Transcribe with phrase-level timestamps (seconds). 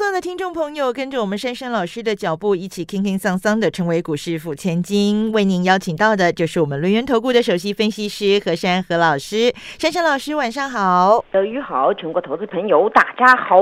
[0.00, 5.30] 所有的听众朋友跟着我们珊珊老师的脚步，一起轻轻桑桑的成为股市富千金。
[5.30, 9.52] 为您邀请到的就是我们轮源投顾的首席分析师何珊何老师。
[9.78, 11.22] 珊珊老师，晚上好。
[11.30, 13.60] 德宇好，全国投资朋友大家好。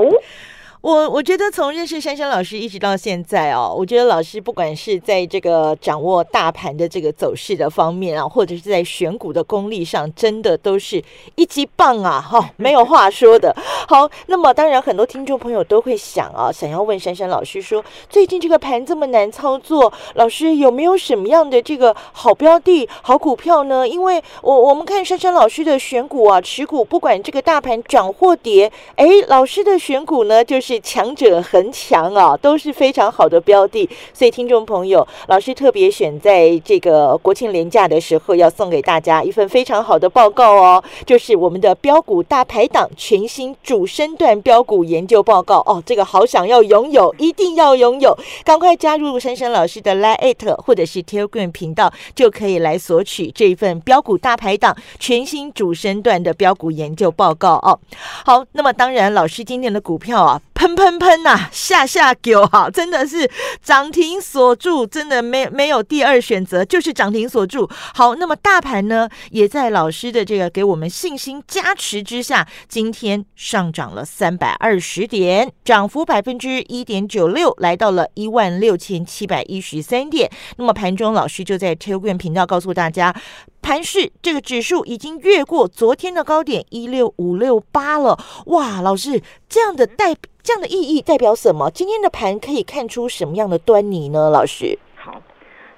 [0.81, 11.03] 我我觉得从认识珊珊老师一直到现在哦，我觉得老师不管是在这个掌握大盘的这个走势的方面啊，或者是在选股的功力上，真的都是
[11.35, 12.21] 一级棒啊！
[12.21, 13.53] 哈，没有话说的。
[13.89, 23.85] 好，那么当然很多听众朋友都会想啊，想要问珊珊老师说，最近这个盘这么难操作，老师有没有什么样的这个好标的、好股票呢？
[23.85, 30.68] 因为我我们看珊珊老师的选股啊，持股不管这个大盘涨或跌，哎，老师的选股呢就是。
[30.69, 57.79] 是强者恒强啊，都是非常好的标的，所以听众朋友，老师特别选在这个国庆连假的时候，要送给大家一份非常好的报告哦，就是我们的标股大排档全新主升段标股研究报告哦，这个好想要拥有，一定要拥有，赶快加入珊珊老师的 Line 或者是 Telegram 频道，就可以来索取这份标股大排档全新主升段的标股研究报告哦。
[58.23, 60.39] 好，那么当然，老师今天的股票啊。
[60.59, 63.31] 喷喷喷呐，下下狗哈，真的是
[63.63, 67.65] 涨停锁住，真的没没有第二选择，就是涨停锁住。
[67.95, 80.29] 好，那么大盘呢，也在老师的这个给我们信心加持之下，今天上涨了三百二十点，涨幅百分之一点九六，来到了一万六千七百一十三点。
[80.57, 83.15] 那么盘中老师就在 Telegram 频道告诉大家。
[83.61, 88.79] 盘市这个指数已经越过昨天的高点一六五六八了，哇！
[88.79, 91.69] 老师，这样的代这样的意义代表什么？
[91.69, 94.29] 今天的盘可以看出什么样的端倪呢？
[94.29, 95.21] 老师，好，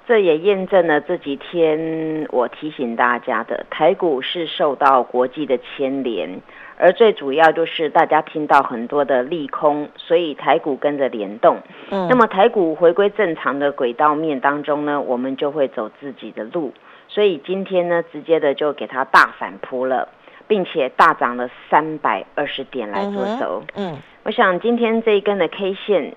[0.06, 6.40] 这也验证了这几天我提醒大家的，台股是受到国际的牵连，
[6.76, 11.58] 而最主要就是大家听到很多的利空，所以台股跟着联动。
[11.90, 16.72] 嗯，那么台股回归正常的轨道面当中呢，我们就会走自己的路。
[17.08, 20.08] 所以今天呢，直接的就给它大反扑了，
[20.48, 23.62] 并且大涨了三百二十点来做收。
[23.74, 26.14] 嗯，我想今天这一根的 K 线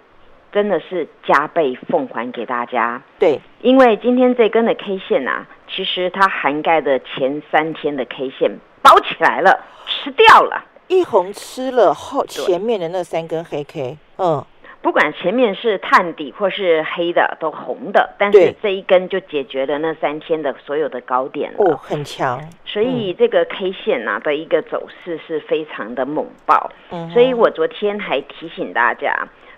[0.52, 3.02] 真的是加倍奉还给大家。
[3.18, 8.52] 对，因为今天这根的 K 线啊，其实它涵盖的前三天的 K 线
[8.82, 13.98] 包起来了，吃掉了，一红吃了后前面的那三根黑 K。
[14.18, 14.46] 嗯。
[14.86, 21.58] 不管前面是探底或是黑的，都红的，但是这一根就解决了那三天的所有的高点了。
[21.58, 22.40] 哦，很强。
[22.64, 26.72] 所以这个 K 线呐的一个走势是非常的猛爆。
[26.92, 29.12] 嗯，所以我昨天还提醒大家。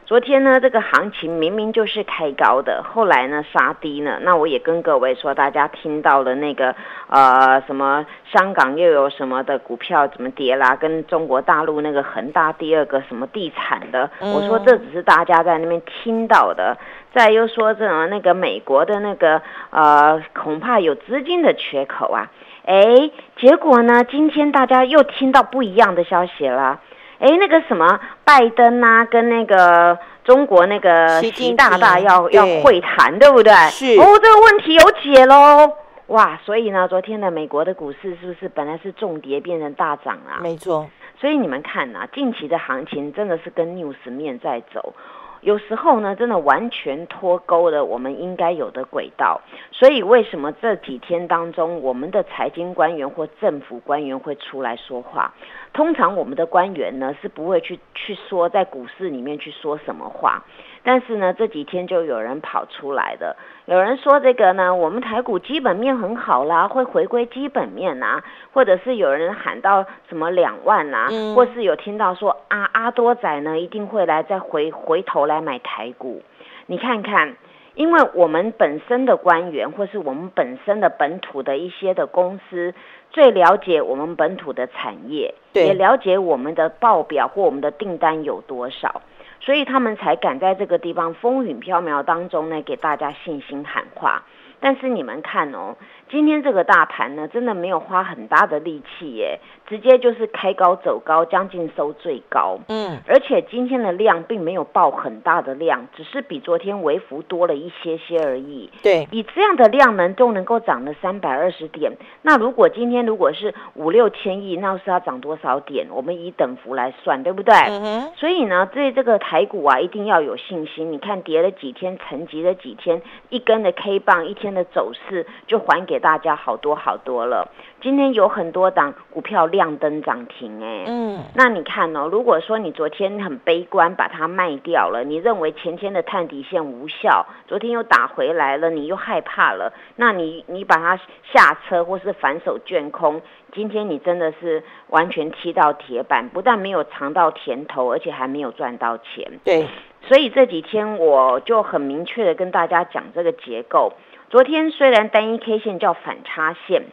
[0.07, 4.19] 昨天呢，这个行情明明就是开高的，后来呢杀低呢。
[4.22, 6.73] 那我也跟各位说，大家听到了那个
[7.09, 16.78] 呃什么香港又有什么的股票怎么跌啦，跟中国大陆那个恒大第二个什么地产的，我说这只是大家在那边听到的。
[17.13, 19.41] 再又说这种那个美国的那个
[19.72, 22.31] 呃恐怕有资金的缺口啊，
[22.63, 26.79] 哎，结果呢今天大家又听到不一样的消息了。
[27.20, 33.52] 哎，那个什么拜登啊，跟那个中国那个习大大要要会谈，对不对？
[33.70, 35.72] 是哦，这个问题有解喽！
[36.08, 40.40] 哇，所以呢，昨天的美国的股市是不是本来是重跌变成大涨啊？
[40.42, 40.88] 没错。
[41.20, 44.94] 所以你们看呐，近期的行情真的是跟 news 面在走。
[45.42, 49.42] 有时候呢，真的完全脱钩了我们应该有的轨道。
[49.72, 55.34] 所以为什么这几天当中，我们的财经官员或政府官员会出来说话？
[55.74, 60.44] 通常我们的官员呢是不会去去说在股市里面去说什么话。
[60.88, 76.22] 但是呢，这几天就有人跑出来的，有人说这个呢，我们台股基本面很好啦，会回归基本面呐，或者是有人喊到什么两万呐，或是有听到说啊阿多仔呢一定会来再回回头来买台股，
[76.68, 77.36] 你看看，
[77.75, 82.74] 因为我们本身的官员或是我们本身的本土的一些的公司，
[83.12, 89.01] 最了解我们本土的产业，也了解我们的报表或我们的订单有多少。
[89.39, 94.24] 所以他们才敢在这个地方风雨飘渺当中呢，给大家信心喊话。
[94.59, 95.75] 但是你们看哦，
[96.09, 102.57] 今天这个大盘呢，真的没有花很大的力气耶，直接就是开高走高，将近收最高。
[102.68, 108.69] 嗯，而且今天的量并没有爆很大的量，只是比昨天微幅多了一些些而已。
[108.81, 115.88] 对，以这样的量能都能够涨了三百二十点，那如果今天如果是五六千亿，那是要涨多少点？
[115.92, 117.53] 我们以等幅来算，对不对？
[117.56, 120.92] 嗯哼，所以呢，对这个台股啊，一定要有信心。
[120.92, 127.50] 你看跌了几天，沉寂了几天，一根的 K 棒，一天的走势就还给大家好多好多了。
[127.80, 140.98] 今天有很多档股票亮灯涨停，哎，嗯，那你看哦，如果说你昨天很悲观，把它卖掉了，你认为前天的探底线无效，昨天又打回来了，你又害怕了，那你你把它
[141.32, 143.22] 下车或是反手卷空，
[143.54, 149.40] 今天你真的是完全踢到铁板，不但没有尝到甜头，而且还没有赚到钱。
[149.46, 149.68] 对，
[150.02, 153.94] 所以这几天我就很明确的跟大家讲这个结构。
[154.29, 156.83] 昨天虽然单一 K 线叫反差线，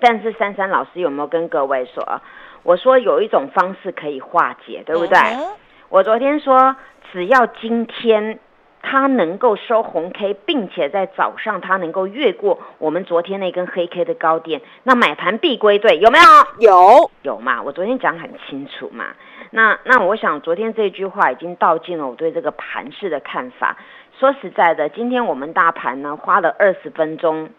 [0.00, 2.22] 但是珊珊老师有没有跟各位说？
[2.62, 5.18] 我说有一种方式可以化解，对不对？
[5.18, 5.46] 嗯
[5.90, 6.74] 我昨天说，
[7.12, 8.40] 只要今天
[8.82, 16.24] 它能够收红 K，并且在早上它能够越过我们昨天那根黑 K 的高点，那买盘必归队，有没有？
[16.70, 17.62] 有，有嘛？
[17.62, 19.04] 我昨天讲很清楚嘛。
[19.50, 23.76] 那那我想昨天这句话已经道尽了我对这个盘势的看法。
[24.18, 27.50] 说实在的，今天我们大盘呢花了二十分钟，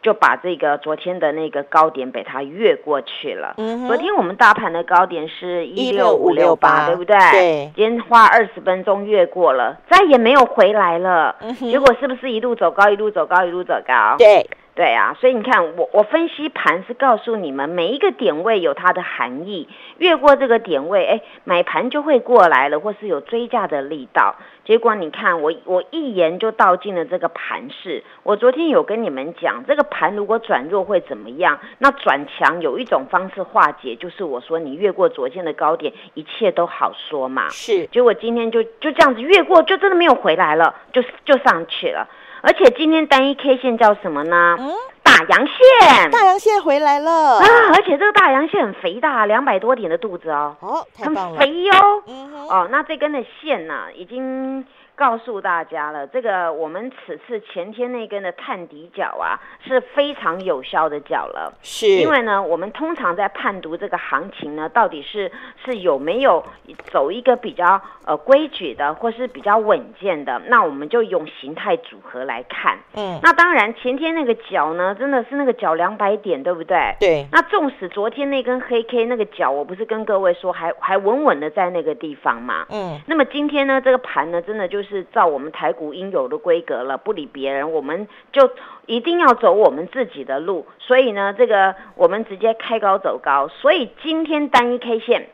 [0.00, 3.54] 就把这个昨天的那个高点被它越过去了。
[3.58, 7.16] 嗯哼昨天我们大盘的高点是一六五六16568八，对不对？
[7.32, 11.34] 对今天花二十分钟越过了，再也没有回来了。
[11.40, 14.14] 嗯哼结果是不是一路走高，一路走高，一路走高？
[14.18, 19.68] 对，对啊，所以你看，我我分析盘是告诉你们每一个点位有它的含义，
[19.98, 24.36] 越过这个点位，哎，买盘就会过来了，或是有追价的力道。
[24.68, 28.04] 结果你看，我我一言就道尽了这个盘势。
[28.22, 31.58] 我昨天有跟你们讲，这个盘如果转弱会怎么样？
[31.78, 37.48] 那转强有一种方式化解，就是我说你越过昨天的高点，一切都好说嘛。
[37.48, 42.06] 是，结果今天就就这样子越过，就真的没有回来了，就就上去了。
[42.42, 44.56] 而且今天单一 K 线叫什么呢？
[44.58, 46.10] 嗯，大阳线。
[46.10, 47.46] 大阳线回来了，啊！
[47.74, 51.72] 而且这个大阳线很肥大，两百多点的肚子哦，哦，太很棒了，肥哟、
[52.06, 54.64] 嗯，哦，那这根的线呢、已经
[54.98, 61.52] 告诉大家了，这个我们此次前天那根的探底角啊，是非常有效的角了。
[61.62, 65.30] 是，因为呢，我们通常在判读这个行情呢，到底是
[65.64, 66.44] 是有没有
[66.90, 72.76] 走一个比较呃规矩的，或是比较稳健的，那我们就用形态组合来看。
[72.96, 76.96] 嗯，那当然，前天那个角呢，真的是那个角两百点，对不对？
[76.98, 82.66] 对，那纵使昨天那根黑 K 那个角，我不是跟各位说还还稳稳的在那个地方嘛？
[82.70, 88.50] 嗯，那么今天呢，这个盘呢，真的就是照我们台股应有的规格了，不理别人，我们就
[88.86, 90.66] 一定要走我们自己的路。
[90.78, 93.48] 所以呢，这个我们直接开高走高。
[93.48, 95.28] 所以今天单一 K 线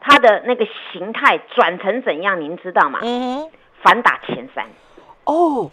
[0.00, 3.00] 它的那个形态转成怎样，您知道吗？
[3.02, 3.50] 嗯哼，
[3.82, 4.66] 反打前三。
[5.24, 5.70] 哦，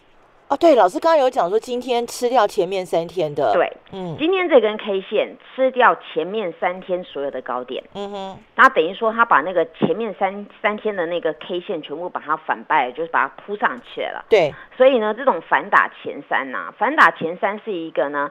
[0.52, 7.82] 哦，对，老师刚刚有讲说今天吃掉前面三天的，，对，嗯今天这根 K 线吃掉前面三天所有的高点。
[7.96, 14.26] 嗯哼，那等于说，他把那个前面三三天的那个 K 线全部把它反败，就是把它铺上去了。
[14.28, 18.30] 对，所以呢，这种反打前三呐、反打前三是一个呢，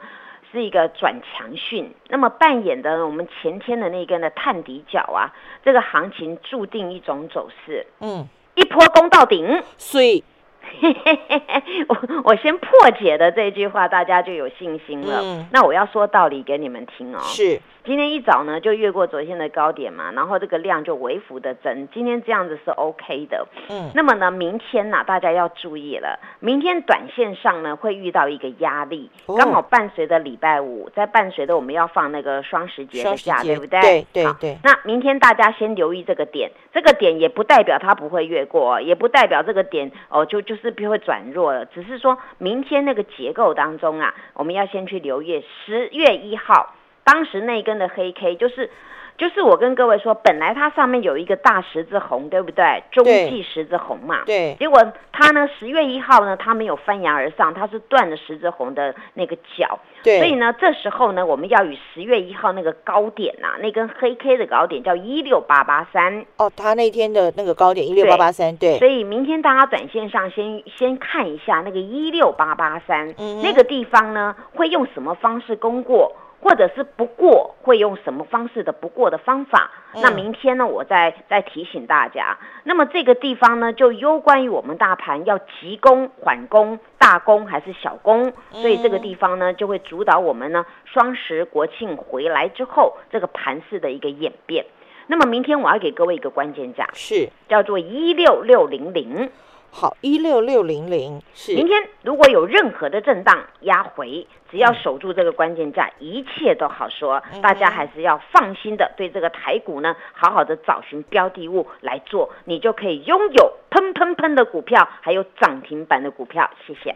[0.53, 1.91] 是一个转强讯。
[2.09, 5.33] 那么扮演的我们前天的那根的探底角啊，
[5.65, 9.63] 这个行情注定一种走势，嗯，一波攻到顶。
[9.79, 10.23] 所以，
[11.89, 15.21] 我我先破解的这句话，大家就有信心了。
[15.23, 17.19] 嗯那我要说道理给你们听哦。
[17.23, 23.47] 是，今天一早呢就越过昨天的高点嘛，然后这个量就微幅的增，今天这样子是 OK 的。
[23.69, 33.81] 嗯，那么呢，明天呢、大家要注意了，明天短线上呢会遇到一个压力，哦刚好伴随着礼拜五，在伴随着我们要放那个双十节的假，对不对？
[33.81, 46.75] 对对对那明天大家先留意这个点，这个点也不代表它不会越过哦，也不代表这个点哦就就是不会转弱了，只是说明天那个结构当中啊，我们要先去留意十月一号
[47.11, 48.71] 当时那根的黑 K 就是。
[49.19, 52.83] 就是我跟各位说，本来它上面有一个大十字红，对不对？
[52.91, 54.23] 中对继十字红嘛。
[54.25, 59.79] 对，结果它呢，十月一号呢，它没有翻扬而上，它是断了十字红的那个角。
[60.03, 66.25] 对，所以呢，这时候呢，我们要与十月一号那个高点呐、那根黑 K 的高点叫一六八八三。
[66.39, 76.17] 哦，它那天的那个高点一六八八三，对，所以明天大家短线上先先看一下那个一六八八三那个地方呢，会用什么方式攻过？
[76.43, 79.71] 或者是不过会用什么方式的不过的方法。
[79.95, 82.39] 嗯那明天呢，我再再提醒大家。
[82.63, 94.65] 那么这个地方呢，就攸关于我们大盘要急攻、缓攻、大攻还是小攻，所以这个地方呢，就会主导我们呢双十国庆回来之后这个盘势的一个演变。
[95.09, 99.31] 那么明天我要给各位一个关键价，是叫做一六六零零。
[99.71, 107.23] 好一六六零零是明天如果有任何的震荡压回，只要守住这个关键价，一切都好说。
[107.33, 116.51] 嗯大家还是要放心的对这个台股呢，好好的找寻标的物来做，你就可以拥有喷喷喷的股票，还有涨停板的股票。
[116.67, 116.95] 谢谢。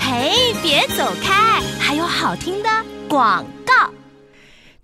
[0.00, 2.68] 嘿，别走开，还有好听的
[3.08, 3.55] 广告。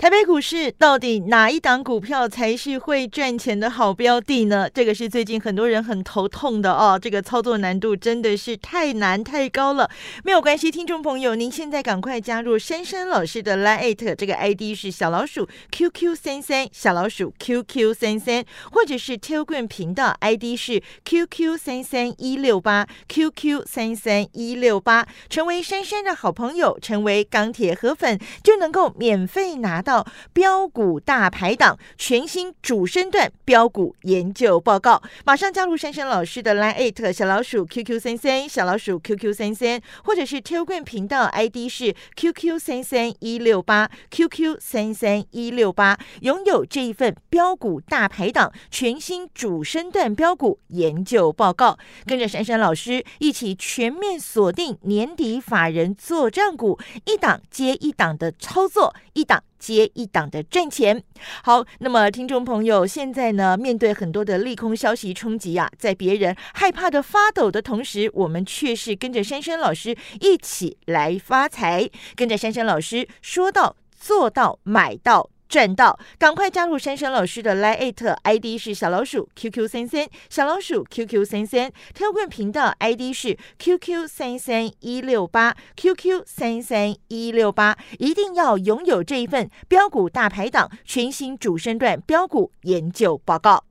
[0.02, 4.68] 台北股市到底哪一档股票才是会赚钱的好标的呢？
[4.68, 6.98] 这个是最近很多人很头痛的哦。
[7.00, 9.88] 这个操作难度真的是太难太高了。
[10.24, 29.91] 没有关系，听众朋友，您现在赶快加入珊珊老师的 Line，这个 ID 是小老鼠 QQ 三三，小老鼠 QQ 三三，或者是 Telegram 频道 ID 是 QQ 三三一六八 QQ 三三一六八，成为珊珊的好朋友，成为钢铁河粉，就能够免费拿到
[30.32, 35.02] 标股大排档全新主升段标股研究报告。
[35.24, 59.42] 马上加入珊珊老师的 Line 艾特小老鼠 QQ 三三，小老鼠 QQ 三三，或者是 Telegram 频道 ID 是 QQ 三三一六八 QQ 三三一六八，拥有这一份标股大排档全新主升段标股研究报告，跟着珊珊老师一起全面锁定年底法人做账股，一档接一档的操作，一档。
[59.62, 61.02] 接一档的赚钱。
[61.44, 75.30] 好，那么听众朋友，现在呢，面对很多的利空消息冲击啊，在别人害怕的发抖的同时，我们却是跟着珊珊老师一起来发财，跟着珊珊老师说到做到买到。
[75.52, 93.64] 赚到，赶快加入珊珊老师的 Line ID 是小老鼠 QQ 三三，小老鼠 QQ 三三标棍频道 ID 是 QQ 三三一六八 QQ 三三一六八，一定要拥有这一份标股大排档全新主升段标股研究报告。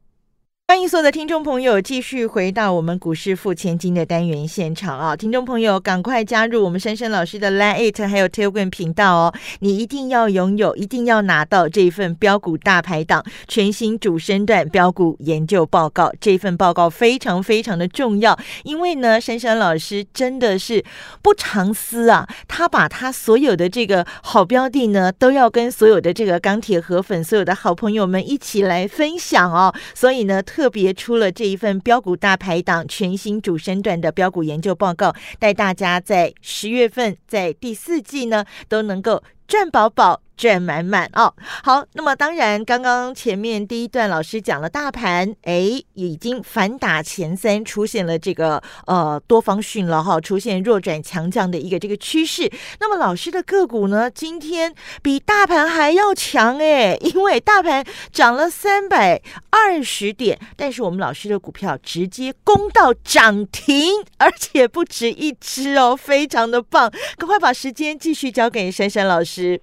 [0.67, 5.13] 欢迎所有的听众朋友继续回到我们股市付千金的单元现场啊！
[5.13, 9.33] 听众朋友，赶快加入我们珊珊老师的 Line It 还有 Telegram 频道哦！
[9.59, 16.09] 你一定要拥有，一定要拿到这一份标股大排档全新主升段标股研究报告。
[16.21, 20.81] 这份报告非常非常的重要，因为呢，珊珊老师真的是
[21.21, 29.75] 不藏私啊，他把他所有的这个好标的呢，都要跟所有的这个钢铁河粉、所有的好朋友们一起来分享哦。
[29.93, 40.21] 所以呢，特特别出了这一份标股大排档全新主升段的标股研究报告，带大家在十月份在第四季呢都能够赚饱饱。
[40.41, 41.31] 赚满满哦，
[41.63, 52.51] 好，那么当然，刚刚前面第一段老师讲了大盘，哎，已经反打前三，出现了这个呃多方讯了哈，出现弱转强降的一个这个趋势。
[52.79, 59.21] 那么老师的个股呢，今天比大盘还要强哎，因为大盘涨了三百
[59.51, 66.91] 二十点，但是我们老师的股票直接攻到涨停，而且不止一只哦，非常的棒。
[67.15, 69.61] 赶快把时间继续交给珊珊老师。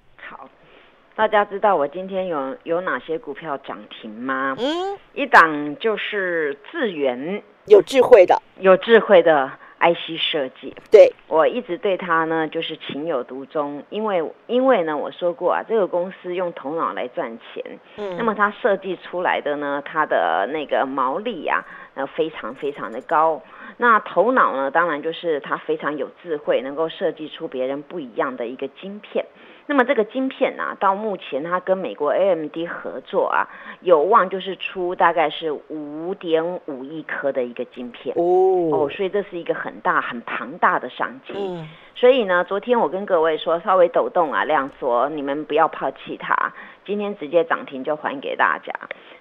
[1.18, 4.54] 好，大家知道我今天有有哪些股票涨停吗？
[4.56, 10.72] 嗯，一档就是智源，有智慧的，有智慧的 IC 设计。
[10.92, 17.64] 对，我一直对它呢就是情有独钟，因为因为呢我说过啊，这个公司用头脑来赚钱，
[17.96, 23.42] 嗯那么它设计出来的呢，它的那个毛利啊，呃非常非常的高。
[23.78, 29.26] 那头脑呢，当然就是它非常有智慧，能够设计出别人不一样的一个晶片。
[29.68, 33.46] 那么这个晶片呢、到目前它跟美国 AMD 合作啊，
[33.82, 38.16] 有望就是出大概是五点五亿颗的一个晶片。
[38.16, 38.25] 哦，
[38.72, 41.34] 哦，所以这是一个很大、很庞大的商机。
[41.37, 46.54] 嗯，所以呢，昨天我跟各位说，稍微抖动啊，量缩，你们不要抛弃它。
[46.87, 48.72] 今天直接涨停就还给大家。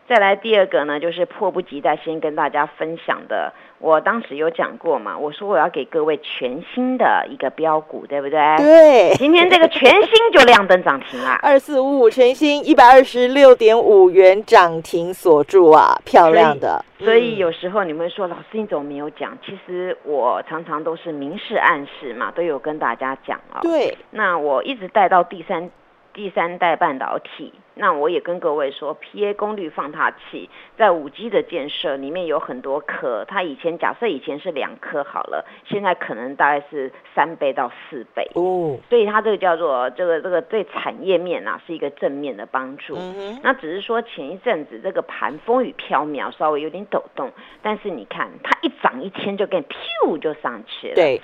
[0.08, 3.52] 再来第二个呢，就是迫不及待先跟大家分享的。
[3.80, 8.40] 我当时有讲过嘛，我说我要给各位全新的一个标股，对不对？
[8.58, 11.40] 对，今天这个全新就亮灯涨停啊。
[11.44, 16.84] 二四五五全新一百二十六点五元涨停锁住啊，漂亮的。
[17.00, 19.38] 所以嗯有时候你们会说，老师你怎么没有讲？
[19.46, 25.70] 其实我常常都是明示暗示嘛，都有跟大家讲啊、对，那我一直带到第三
[26.18, 27.54] 第三代半导体。
[27.76, 38.80] 那我也跟各位说，PA 功率放大器在五 G 的建设里面有很多颗，它以前假设以前是两颗好了，现在可能大概是三倍到四倍哦。
[38.90, 42.98] 所以它这个叫做这个这个对产业面啊是一个正面的帮助。
[43.44, 47.32] 那只是说前一阵子这个盘风雨飘渺，稍微有点抖动，
[47.62, 50.96] 但是你看它一涨一天就跟噗就上去了。
[50.96, 51.22] 对，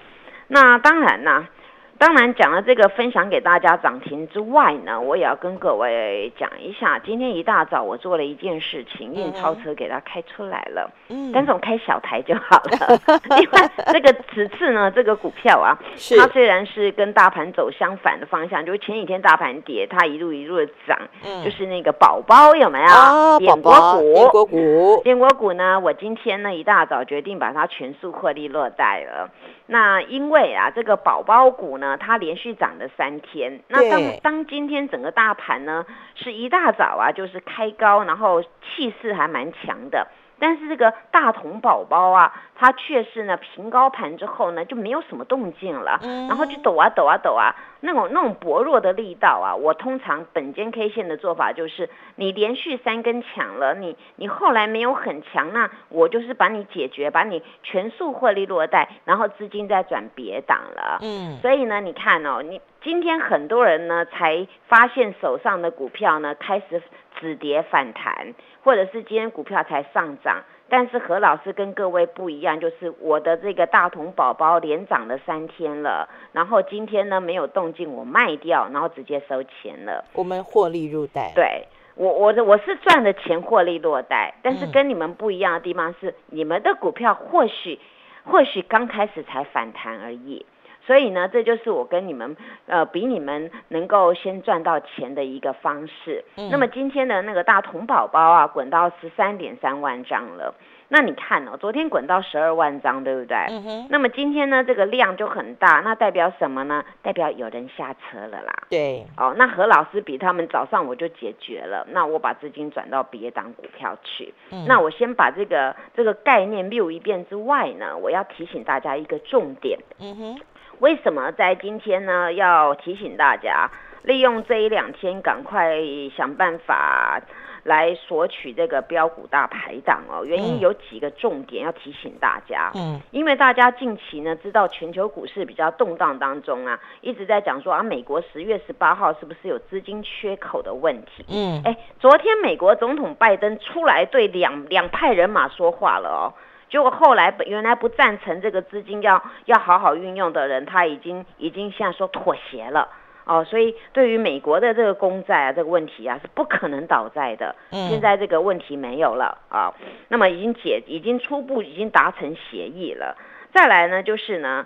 [0.49, 1.49] 那当然啦。
[1.97, 12.99] 当然，讲了这个分享给大家涨停之外呢，我也要跟各位讲一下，今天一大早我做了一件事情，运钞车给它开出来了，嗯，但是我开小台就好了，
[13.39, 15.79] 因为这个此次呢，这个股票啊，
[16.19, 22.85] 它虽然是跟大盘走相反的方向，就是前几天大盘跌，它一路一路的涨，嗯，就是那个宝宝有没有？
[22.85, 29.29] 啊，点国股，点国股，点国股呢，我今天呢一大早决定把它全数获利落袋了。
[29.73, 33.59] 那因为啊，这个宝宝股呢，它连续涨了三天。
[33.69, 40.07] 那当当今天整个大盘呢，是一大早啊，就是开高，然后气势还蛮强的。
[40.39, 60.99] 但是这个大同宝宝啊，它却是呢平高盘之后呢就没有什么动静了，然后就抖啊抖啊抖啊，那种那种薄弱的力道啊，我通常本间 K 线的做法就是，你连续三根强了，你你后来没有很强，那我就是把你解决，把你全数获利落袋，然后资金再转别档了。
[61.01, 66.81] 嗯，所以呢，你看哦，你今天很多人呢才发现手上的股票呢开始。
[67.19, 80.03] 止跌反弹，或者是今天股票才上涨，但是何老师跟各位不一样，就是我的这个大同宝宝连涨了三天了，然后今天呢没有动静，我卖掉，然后直接收钱了。
[80.13, 81.31] 我们获利入袋。
[81.33, 87.79] 对，我我的我是赚的钱获利落袋，但是跟你们不一样的地方是，你们的股票或许
[88.25, 90.45] 或许刚开始才反弹而已。
[90.85, 92.35] 所以呢，这就是我跟你们，
[92.67, 96.23] 呃，比你们能够先赚到钱的一个方式。
[96.51, 100.53] 那么今天的那个大同宝宝啊，滚到十三点三万张了。
[100.89, 103.35] 那你看哦，昨天滚到十二万张，对不对？
[103.49, 103.87] 嗯哼。
[103.89, 106.85] 那么今天呢，这个量就很大，那代表什么呢？
[107.01, 108.53] 代表有人下车了啦。
[108.69, 109.03] 对。
[109.17, 114.33] 哦，那何老师比他们早上我就解决了，那我把资金转到别档股票去。
[114.51, 114.65] 嗯。
[114.67, 119.79] 那我先把这个这个概念溜一遍之外呢，我要提醒大家一个重点。
[119.99, 120.41] 嗯哼。
[120.83, 122.33] 为什么在今天呢？
[122.33, 123.71] 要提醒大家，
[124.01, 125.77] 利用这一两天，赶快
[126.13, 127.21] 想办法
[127.63, 130.25] 来索取这个标股大排档哦。
[130.25, 132.69] 原因有几个重点要提醒大家。
[132.75, 141.23] 嗯，因为大家近期呢，知道全球股市比较动荡当中啊，一直在讲说啊，美国十月十八号是不是有资金缺口的问题？
[141.29, 146.33] 嗯，哎，昨天美国总统拜登出来对两两派人马说话了哦。
[146.73, 152.89] 结果后来本原来不赞成这个资金要要好好运用的人，他已经已经现在说妥协了。
[153.25, 159.71] 哦，所以对于美国的这个公债啊这个问题啊是不可能倒债的，现在这个问题没有了啊，
[160.07, 163.15] 那么已经解已经初步已经达成协议了，
[163.53, 164.65] 再来呢就是呢。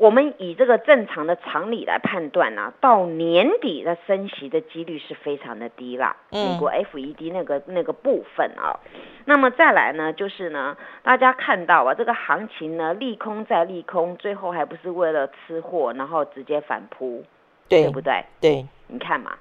[0.00, 6.16] 我们以这个正常的常理来判断呢，到年底的升息的几率是非常的低啦。
[6.30, 8.80] 美国 FED 那个那个部分啊，
[9.26, 17.22] 那么再来呢，就是呢，大家看到啊，这个行情呢，利空再利空，最后还不是为了吃货，然后直接反扑，
[17.68, 18.24] 对不对？
[18.40, 19.32] 对，你看嘛。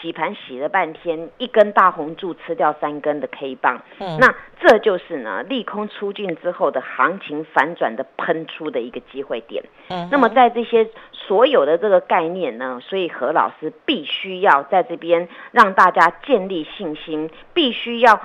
[0.00, 9.64] 洗盘洗了半天，一根大红柱吃掉三根的 K 棒，嗯，那这就是呢利空出尽之后的行情反转的喷出的一个机会点。
[9.88, 18.20] 嗯，那么在这些所有的这个概念呢，所以何老师必须要在这边让大家建立信心，必须要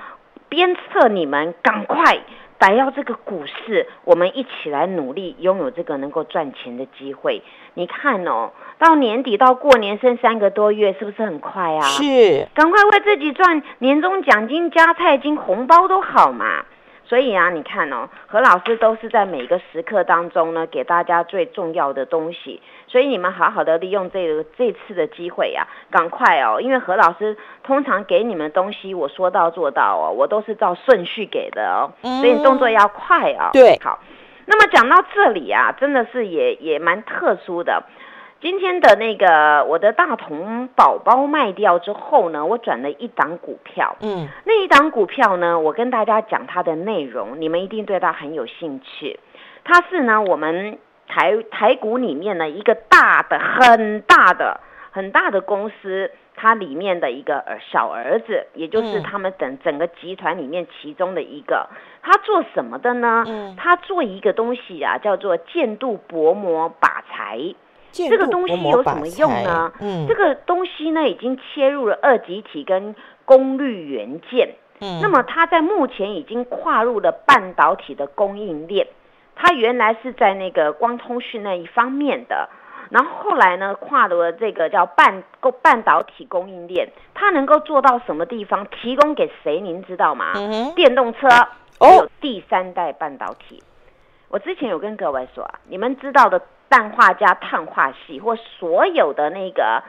[0.49, 2.19] 鞭策你们赶快。
[2.59, 7.41] 逮要这个股市，我们一起来努力，拥有这个能够赚钱的机会。
[7.73, 11.81] 你看哦，到年底到过年剩三个多月，是不是很快啊？
[11.81, 16.65] 是，赶快为自己赚年终奖金、加菜金、红包都好嘛。
[17.05, 22.61] 所以啊，你看哦，何老师都是在每个时刻当中呢，给大家最重要的东西。
[22.89, 33.51] 所以你们好好的利用这个这次的机会呀，赶快哦，因为何老师通常给你们东西，我说到做到哦，我都是照顺序给的哦，所以你动作要快啊。
[33.53, 33.99] 对，好。
[34.51, 37.83] 那么讲到这里啊，真的是也也蛮特殊的。
[38.41, 43.95] 今天的那个我的大同宝宝卖掉之后呢，我转了一档股票。
[44.01, 49.19] 嗯，那一档股票呢，我跟大家讲它的内容，你们一定对它很有兴趣。
[49.63, 61.67] 它是呢，我们台台股里面呢一个大的、很大的、很大的公司，它里面的一个儿小儿子，也就是他们整整个集团里面其中的一个。
[62.01, 63.25] 他做什么的呢？
[63.27, 67.53] 嗯，他做一个东西啊，叫做建度薄膜靶材。
[67.91, 69.73] 这这个东西有什么用呢？
[69.81, 72.95] 嗯，这个东西呢，已经切入了二极体跟
[73.25, 74.55] 功率元件。
[74.79, 78.87] 嗯，那么它在目前已经跨入了半导体的供应链。
[79.41, 82.49] 它原来是在那个光通讯那一方面的，
[82.89, 86.89] 然后后来呢，跨入了这个叫半够半导体供应链。
[87.13, 88.65] 它能够做到什么地方？
[88.67, 89.61] 提供给谁？
[89.61, 90.33] 您知道吗？
[90.75, 91.29] 电动车
[91.79, 93.63] 还有第三代半导体。
[94.27, 99.81] 我之前有跟各位说啊，你们知道的氮化镓、碳化系或所有的那个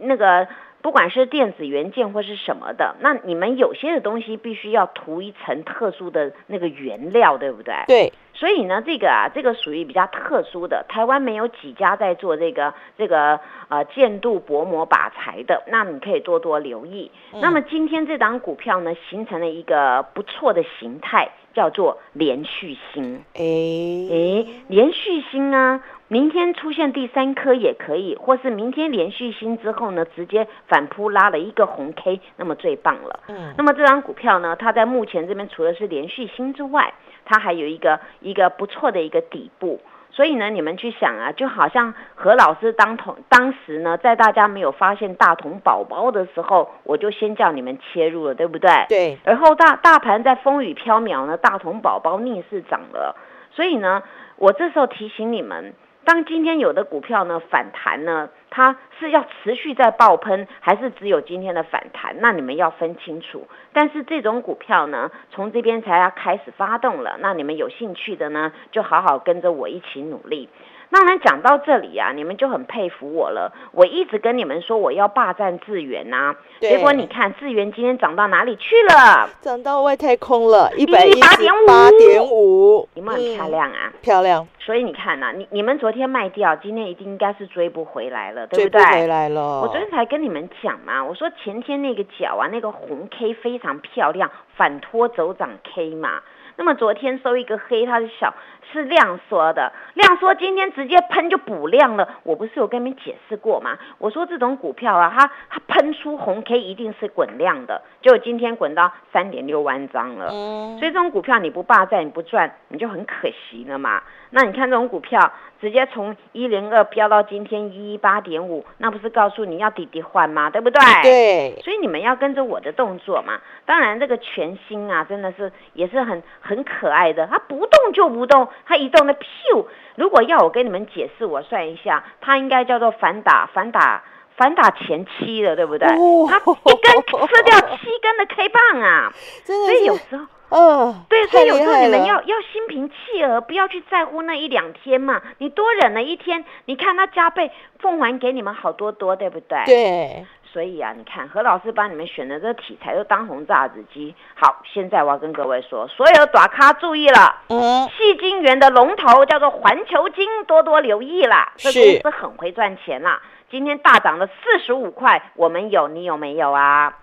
[0.00, 0.46] 那个，
[0.82, 7.74] 不管是电子元件或是什么的，那你们有些的东西必须要涂一层特殊的那个原料，对不对？
[7.86, 13.38] 对，所以呢，这个啊，这个属于比较特殊的，台湾没有几家在做这个这个
[13.68, 17.10] 呃建度薄膜靶材的，那你可以多多留意。
[17.40, 23.22] 那么今天这档股票呢，形成了一个不错的形态，叫做连续星。
[23.34, 25.82] 哎，诶，连续星啊，
[26.12, 33.20] 明天出现第三颗也可以，或是明天连续新之后呢，直接反扑拉了一个红 K，那么最棒了。
[33.28, 36.92] 嗯，那么这张股票呢，它在目前这边除了是连续新之外，
[37.24, 39.80] 它还有一个一个不错的一个底部。
[40.10, 48.68] 所以呢，你们去想啊，就好像何老师当同当时呢，在大家没有发现大同宝宝的时候，我就先叫你们切入了，对不对？
[48.88, 53.14] 对，而后大大盘在风雨飘渺呢，大同宝宝逆势涨了，
[53.52, 54.02] 所以呢，
[54.34, 55.72] 我这时候提醒你们，
[56.04, 62.16] 当今天有的股票呢反弹呢，它是要持续在爆喷，还是只有今天的反弹？
[62.20, 63.46] 那你们要分清楚。
[63.72, 70.48] 但是这种股票呢，从这边才要开始发动了，那你们有兴趣的呢，就好好跟着我一起努力。
[70.90, 73.52] 当然讲到这里啊，你们就很佩服我了。
[73.72, 79.30] 我一直跟你们说我要霸占智源呐、对结果你看智源今天涨到哪里去了？
[79.40, 83.50] 涨到外太空了，一百一十118.5八点五，有没有很漂嗯？
[83.52, 83.92] 亮啊？
[84.02, 89.00] 漂亮，所以你看呐、你你们昨天卖掉，今天一定应该是追不回来了，对追不不对？
[89.00, 89.60] 回来了。
[89.62, 96.20] 我昨天才跟你们讲嘛，我说前天那个脚啊，那个红 K 非常漂亮，反拖走涨 K 嘛。
[96.56, 98.34] 那么昨天收一个黑，它是小
[98.72, 102.08] 是量缩的，量缩今天直接喷就补量了。
[102.22, 103.78] 我不是有跟你们解释过吗？
[103.98, 110.28] 我说这种股票啊，它它喷出红 K 一定是滚量的，结果今天滚到三点六万张了。
[110.30, 114.02] 嗯，所以这种股票你不霸占，你不赚，你就很可惜了嘛。
[114.32, 120.48] 那你看这种股票直接从一零二飙到今天一一八点五，那不是告诉你要滴滴换吗？
[120.50, 120.80] 对不对？。
[121.02, 123.40] 对，所以你们要跟着我的动作嘛。
[123.66, 127.26] 当然，这个全新啊，真的是也是很很可爱的。
[127.26, 129.66] 它不动就不动，它移动的咻。
[129.96, 134.02] 如果要我跟你们解释，我算一下，它应该叫做反打反打
[134.36, 135.88] 反打前期的，对不对？
[135.88, 139.12] 哦它一根吃掉七根的 K 棒啊！
[139.44, 140.24] 所以有时候。
[140.52, 145.22] 嗯，对，所以有时候你们要要心平气和，不要去在乎那一两天嘛。
[145.38, 149.62] 你多忍了一天，你看他加倍奉还给你们好多多，对不对？。
[149.64, 154.14] 对，所以啊，你看何老师帮你们选的这个题材都当红炸子鸡。
[154.34, 157.36] 好，现在我要跟各位说，所有的短咖注意了。
[157.48, 161.52] 嗯，细晶圆的龙头叫做环球金，多多留意啦。
[161.56, 166.98] 这公司很会赚钱啦，今天大涨了四十五块，我们有，你有没有啊？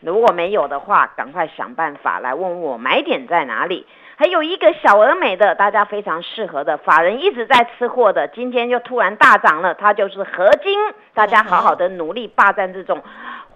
[0.00, 3.84] 如果没有的话，赶快想办法来问问我买点在哪里。
[4.20, 10.76] 还有一个小而美的，大家非常适合的，法人一直在吃货的，今天就突然大涨了，它就是合金。
[11.14, 13.00] 大家好好的努力霸占这种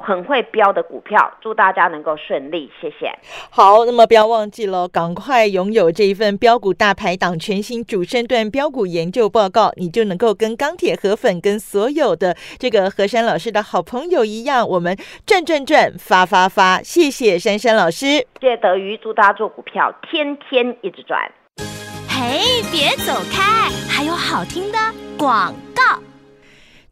[0.03, 3.11] 很会标的股票，祝大家能够顺利，谢谢。
[3.51, 16.83] 好，那么不要忘记了，赶快拥有这一份标股大排档全新主升段标股研究报告，你就能够跟钢铁河粉、跟所有的这个何山老师的好朋友一样，我们赚赚赚，发发发。
[16.83, 18.07] 谢谢珊珊老师。
[18.41, 21.21] 谢谢德瑜，祝大家做股票天天一直赚。
[22.09, 24.79] 嘿，别走开，还有好听的
[25.17, 26.12] 广告。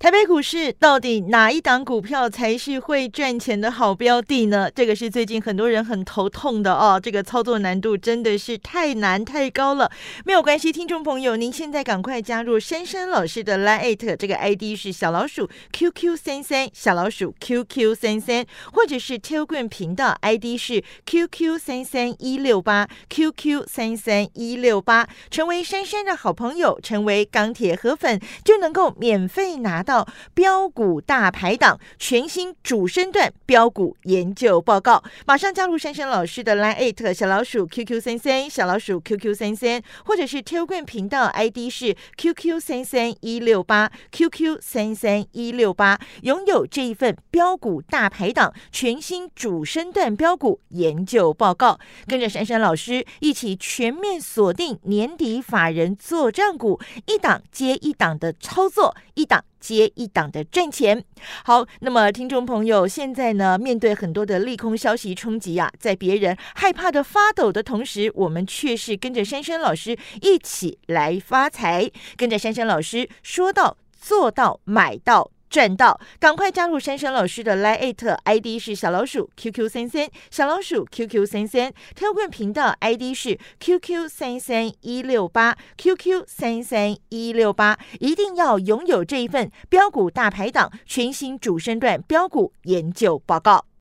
[0.00, 4.70] 台北股市到底哪一档股票才是会赚钱的好标的呢？
[4.74, 6.98] 这个是最近很多人很头痛的哦。
[6.98, 9.92] 这个操作难度真的是太难太高了。
[10.24, 29.89] 没有关系，听众朋友，您现在赶快加入珊珊老师的 Line，这个 ID 是小老鼠 QQ 三三，小老鼠 QQ 三三，或者是 Telegram 频道 ID 是 QQ 三三一六八 QQ 三三一六八，成为珊珊的好朋友，成为钢铁河粉，就能够免费拿到。
[29.90, 59.44] 到标股大排档全新主升段标股研究报告，马上加入珊珊老师的 Line 艾特小老鼠 QQ 三三小老鼠 QQ 三三，或者是 Telegram 频道 ID 是 QQ 三三一六八 QQ 三三一六八，拥有这一份标股大排档全新主升段标股研究报告，跟着珊珊老师一起全面锁定年底法人做账股，一档接一档的操作，一档。
[59.61, 61.04] 接一档的赚钱，
[61.44, 75.30] 好，那么听众朋友，现在呢，面对很多的利空消息冲击啊，在别人害怕的发抖的同时，我们却是跟着珊珊老师一起来发财，跟着珊珊老师说到做到买到。
[75.50, 81.72] 赚到，赶快加入珊珊老师的 Line ID 是小老鼠 QQ 三三，小老鼠 QQ 三三。
[81.96, 93.69] 特供频道 ID 是 QQ 三三一六八 QQ 三三一六八，一定要拥有这一份标股大排档全新主升段标股研究报告。